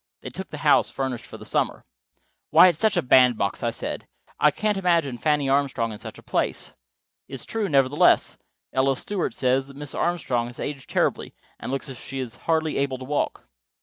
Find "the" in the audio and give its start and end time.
0.49-0.57, 1.37-1.45